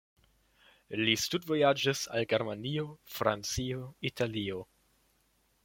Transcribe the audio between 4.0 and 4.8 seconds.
Italio.